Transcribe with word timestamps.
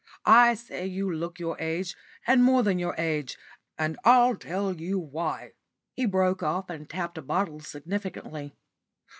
I 0.25 0.55
say 0.55 0.87
you 0.87 1.13
look 1.13 1.39
your 1.39 1.55
age, 1.59 1.95
and 2.25 2.43
more 2.43 2.63
than 2.63 2.79
your 2.79 2.95
age; 2.97 3.37
and 3.77 3.99
I'll 4.03 4.35
tell 4.35 4.81
you 4.81 4.97
why" 4.97 5.51
He 5.95 6.07
broke 6.07 6.41
off 6.41 6.71
and 6.71 6.89
tapped 6.89 7.19
a 7.19 7.21
bottle 7.21 7.59
significantly. 7.59 8.55